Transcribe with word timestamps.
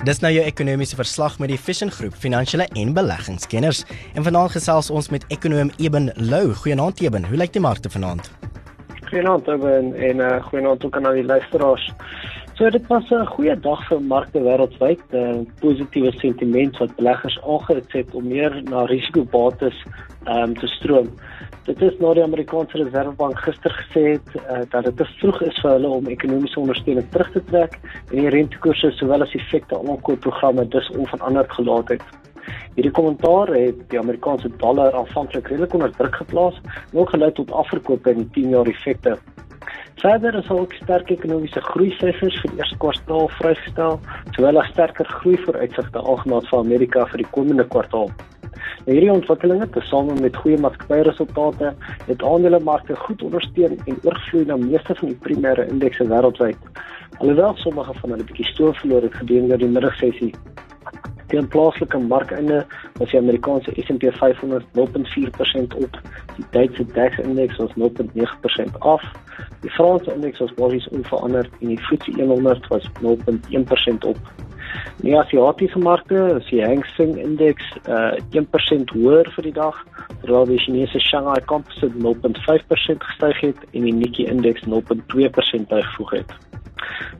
Dis 0.00 0.22
nou 0.24 0.30
jou 0.32 0.40
ekonomiese 0.48 0.96
verslag 0.96 1.34
met 1.42 1.50
die 1.52 1.58
Vision 1.60 1.90
Groep 1.92 2.14
Finansiële 2.16 2.64
en 2.72 2.94
Beleggingskenners. 2.96 3.82
En 4.16 4.24
vanaand 4.24 4.54
gesels 4.54 4.88
ons 4.88 5.10
met 5.12 5.26
ekonom 5.28 5.68
Eben 5.76 6.08
Lou. 6.16 6.54
Goeienaand 6.56 7.02
Eben. 7.04 7.26
Hoe 7.28 7.36
lyk 7.36 7.52
die 7.52 7.60
markte 7.60 7.92
vanaand? 7.92 8.30
Goeienaand 9.10 9.50
Eben 9.52 9.92
en 9.92 10.22
uh, 10.24 10.30
goeienaand 10.46 10.86
ook 10.86 10.96
aan 10.96 11.10
al 11.10 11.20
die 11.20 11.26
luisteraars. 11.28 11.90
So 12.56 12.70
dit 12.70 12.86
was 12.86 13.10
'n 13.10 13.26
goeie 13.26 13.60
dag 13.60 13.84
vir 13.88 14.00
markte 14.00 14.40
wêreldwyd. 14.40 15.04
'n 15.12 15.16
uh, 15.16 15.44
Positiewe 15.60 16.12
sentiment 16.12 16.78
wat 16.78 16.96
beleggers 16.96 17.38
aangerit 17.44 17.92
het 17.92 18.14
om 18.14 18.28
meer 18.28 18.62
na 18.62 18.84
risikobates 18.84 19.84
um, 20.28 20.54
te 20.54 20.66
stroom. 20.66 21.08
Dit 21.66 21.82
is 21.84 21.96
nou 22.00 22.14
die 22.16 22.22
Amerikaanse 22.24 22.78
Reservebank 22.80 23.38
gister 23.44 23.74
gesê 23.76 24.02
het 24.14 24.30
uh, 24.38 24.62
dat 24.72 24.86
dit 24.88 24.96
te 24.96 25.04
vroeg 25.18 25.42
is 25.44 25.58
vir 25.60 25.74
hulle 25.74 25.90
om 25.98 26.06
ekonomiese 26.08 26.60
ondersteuning 26.62 27.10
terug 27.12 27.28
te 27.34 27.42
trek 27.50 27.76
en 27.82 28.14
die 28.14 28.32
rentekoerse 28.32 28.90
sowel 28.96 29.26
as 29.26 29.34
effekte 29.36 29.76
op 29.76 29.90
aankoopprogramme 29.92 30.64
dus 30.72 30.88
onveranderd 30.96 31.52
gelaat 31.58 31.92
het. 31.92 32.06
Hierdie 32.78 32.94
kommentaar 32.96 33.52
het 33.52 33.84
die 33.92 34.00
Amerikaanse 34.00 34.48
dollar 34.62 34.96
aanvanklik 35.02 35.52
redelik 35.52 35.76
onder 35.76 35.92
druk 35.98 36.16
geplaas 36.22 36.56
en 36.64 37.02
ook 37.02 37.12
gelei 37.12 37.30
tot 37.36 37.52
afverkope 37.52 38.16
in 38.16 38.24
die 38.24 38.30
10-jaar 38.38 38.72
effekte. 38.72 39.18
Verder 40.00 40.34
is 40.40 40.48
ook 40.48 40.72
sterk 40.80 41.10
ekonomiese 41.12 41.60
groei 41.60 41.90
syfers 42.00 42.40
vir 42.40 42.54
die 42.54 42.62
eerste 42.62 42.80
kwartaal 42.80 43.28
vrygestel, 43.36 44.00
sowel 44.32 44.64
as 44.64 44.72
sterker 44.72 45.12
groei 45.20 45.36
vooruitsigte 45.44 46.00
algemeen 46.00 46.46
vir 46.48 46.62
Amerika 46.64 47.04
vir 47.12 47.26
die 47.26 47.32
komende 47.36 47.68
kwartaal. 47.68 48.08
Hierdie 48.86 49.10
ontwikkelinge, 49.12 49.66
tesame 49.74 50.14
met 50.20 50.36
goeie 50.40 50.56
maatskappyresultate, 50.60 51.74
het 52.06 52.22
aandelemarkte 52.24 52.96
goed 52.96 53.22
ondersteun 53.22 53.76
en 53.84 53.98
oorvloei 54.08 54.44
na 54.48 54.56
meeste 54.56 54.94
van 54.94 55.12
die 55.12 55.18
primêre 55.26 55.66
indekse 55.68 56.06
wêreldwyd. 56.08 56.70
Alhoewel 57.18 57.56
sommige 57.60 57.94
van 58.00 58.14
hulle 58.14 58.24
bietjie 58.24 58.48
stoor 58.54 58.74
verloor 58.80 59.04
het 59.04 59.18
gedurende 59.20 59.60
die 59.60 59.68
middagsessie. 59.68 60.32
Die 61.30 61.42
plaaslike 61.46 61.98
markende 61.98 62.64
was 62.98 63.10
die 63.12 63.20
Amerikaanse 63.20 63.74
S&P 63.84 64.08
500 64.16 64.64
0.4% 64.74 65.76
op, 65.84 66.00
die 66.36 66.46
Duitse 66.50 66.86
DAX 66.96 67.20
indeks 67.22 67.60
was 67.60 67.76
0.9% 67.76 68.78
af. 68.78 69.04
Die 69.60 69.70
Franse 69.70 70.14
indeks 70.14 70.38
was 70.38 70.54
basies 70.54 70.88
onveranderd 70.88 71.52
en 71.60 71.74
die 71.74 71.78
FTSE 71.78 72.24
100 72.24 72.66
was 72.72 72.88
0.1% 73.04 74.08
op. 74.08 74.18
Die 75.02 75.16
Asiatiese 75.16 75.78
markte, 75.78 76.34
as 76.34 76.46
die 76.50 76.62
Hang 76.64 76.84
Seng 76.96 77.16
indeks 77.16 77.64
uh 77.88 78.18
1% 78.36 78.92
hoër 78.96 79.30
vir 79.36 79.48
die 79.48 79.56
dag, 79.56 79.76
terwyl 80.20 80.46
die 80.46 80.60
Chinese 80.60 81.00
Shanghai 81.00 81.40
Composite 81.46 81.96
0.5% 81.96 83.08
gestyg 83.08 83.40
het 83.40 83.66
en 83.72 83.88
die 83.88 83.96
Nikkei 83.96 84.28
indeks 84.28 84.66
0.2% 84.68 85.68
bygevoeg 85.72 86.16
het. 86.18 86.38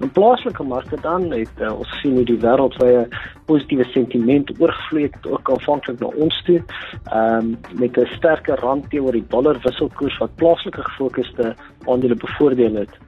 In 0.00 0.10
plaaslike 0.10 0.62
markte 0.62 0.96
dan 1.02 1.30
het 1.32 1.60
uh, 1.60 1.72
ons 1.78 1.94
sien 2.00 2.14
hoe 2.18 2.24
die 2.26 2.38
wêreldwye 2.42 3.06
positiewe 3.50 3.86
sentiment 3.90 4.52
oorgevloei 4.60 5.08
het 5.08 5.26
ook 5.26 5.50
aanvanklik 5.54 5.98
na 6.02 6.10
ons 6.24 6.42
toe. 6.46 6.60
Ehm 6.60 7.50
um, 7.50 7.80
met 7.82 7.98
'n 7.98 8.06
sterker 8.16 8.60
rand 8.60 8.90
teenoor 8.90 9.12
die 9.12 9.26
dollar 9.34 9.58
wisselkoers 9.62 10.18
wat 10.18 10.36
plaaslike 10.36 10.82
gefokusde 10.82 11.54
aandele 11.86 12.14
bevoordeel 12.14 12.74
het. 12.74 13.07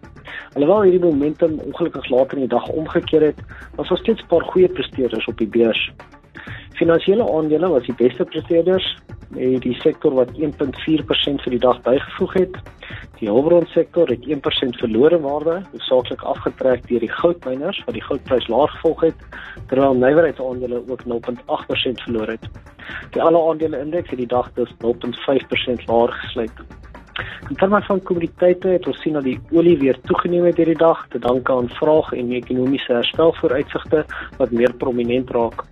Alhoewel 0.53 0.83
hierdie 0.83 1.05
momentum 1.05 1.59
ongelukkig 1.59 2.09
later 2.11 2.39
in 2.39 2.49
die 2.49 2.55
dag 2.55 2.69
omgekeer 2.69 3.23
het, 3.23 3.43
was 3.77 3.89
daar 3.89 3.99
steeds 3.99 4.23
'n 4.23 4.27
paar 4.27 4.45
goeie 4.45 4.69
presteerders 4.69 5.27
op 5.27 5.39
die 5.39 5.47
beurs. 5.47 5.93
Finansiële 6.75 7.33
aandele 7.33 7.69
was 7.69 7.87
die 7.87 7.95
beste 7.95 8.25
presteerders, 8.25 8.97
met 9.29 9.63
die 9.63 9.75
sektor 9.75 10.15
wat 10.15 10.31
1.4% 10.35 11.43
vir 11.43 11.51
die 11.51 11.59
dag 11.59 11.83
bygevoeg 11.83 12.33
het. 12.33 12.57
Die 13.21 13.29
hulpbron 13.29 13.67
sektor 13.67 14.09
het 14.09 14.27
1% 14.27 14.79
verlore 14.81 15.21
waarde, 15.21 15.63
hoofsaaklik 15.73 16.23
afgetrek 16.23 16.89
deur 16.89 17.01
die 17.01 17.13
goudmyners 17.13 17.83
wat 17.85 17.95
die 17.95 18.05
goudprys 18.05 18.49
laag 18.49 18.71
gevolg 18.71 19.01
het, 19.01 19.15
terwyl 19.69 19.95
nywerheidsaandele 19.95 20.83
ook 20.89 21.05
0.8% 21.05 22.03
verloor 22.03 22.27
het. 22.27 22.49
Die 23.11 23.23
alle 23.23 23.51
aandele 23.51 23.79
indeks 23.79 24.11
het 24.11 24.19
die 24.19 24.27
dag 24.27 24.53
dus 24.53 24.73
0.5% 24.83 25.85
laer 25.87 26.13
gesluit. 26.13 26.65
In 27.49 27.57
terme 27.57 27.83
van 27.83 28.03
kommoditeite 28.03 28.69
het 28.69 28.87
ons 28.87 29.01
sien 29.03 29.17
dat 29.19 29.25
die 29.27 29.39
olie 29.51 29.79
weer 29.79 30.01
toegeneem 30.09 30.45
het 30.45 30.57
hierdie 30.57 30.79
dag 30.79 31.07
te 31.09 31.19
danke 31.19 31.53
aan 31.53 31.69
vraag 31.81 32.13
en 32.13 32.33
ekonomiese 32.33 32.93
herstel 32.93 33.35
vooruitsigte 33.41 34.05
wat 34.39 34.51
meer 34.51 34.75
prominent 34.75 35.31
raak. 35.31 35.65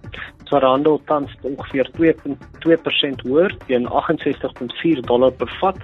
Swaar 0.48 0.64
handel 0.64 1.00
tans 1.04 1.34
ongeveer 1.44 1.90
2.2% 2.00 3.24
hoër 3.28 3.54
teen 3.66 3.84
68.4 3.88 5.04
dollar 5.10 5.32
per 5.32 5.50
vat. 5.60 5.76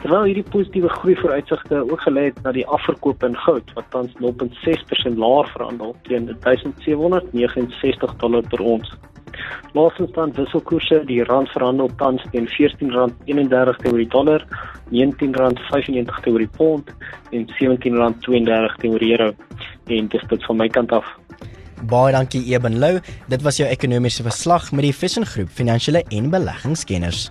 Terwyl 0.00 0.24
hierdie 0.30 0.46
positiewe 0.54 0.88
groei 0.88 1.16
vooruitsigte 1.20 1.82
ook 1.90 2.00
gelei 2.06 2.24
het 2.30 2.40
na 2.42 2.54
die 2.56 2.66
afverkoop 2.66 3.22
in 3.28 3.36
goud 3.44 3.74
wat 3.76 3.90
tans 3.92 4.16
0.6% 4.24 5.20
laer 5.20 5.52
verhandel 5.52 5.94
teen 6.08 6.30
1769 6.46 8.16
dollar 8.24 8.48
per 8.48 8.64
ons. 8.74 8.96
Laasens 9.72 10.12
dan 10.16 10.32
wisselkoerse, 10.36 11.02
die 11.06 11.22
rand 11.24 11.50
verhandel 11.54 11.90
tans 12.00 12.24
teen 12.32 12.48
R14.31 12.48 13.80
teenoor 13.82 14.02
die 14.02 14.10
dollar, 14.10 14.46
R19.95 14.90 16.20
teenoor 16.24 16.44
die 16.44 16.52
pond 16.56 16.92
en 17.30 17.46
R17.32 17.46 18.76
teenoor 18.82 19.04
die 19.06 19.12
euro. 19.16 19.32
En 19.86 20.10
dis 20.12 20.28
dit 20.30 20.46
van 20.48 20.60
my 20.60 20.68
kant 20.68 20.92
af. 20.92 21.06
Baie 21.90 22.12
dankie 22.12 22.44
Eben 22.52 22.78
Lou. 22.78 22.98
Dit 23.32 23.42
was 23.42 23.56
jou 23.60 23.68
ekonomiese 23.68 24.26
verslag 24.26 24.68
met 24.72 24.84
die 24.84 24.94
Vision 24.94 25.26
Groep 25.26 25.48
Finansiële 25.48 26.04
en 26.12 26.30
Beleggingskenners. 26.30 27.30